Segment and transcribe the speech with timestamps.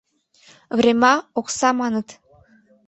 [0.77, 2.07] Врема— окса, маныт.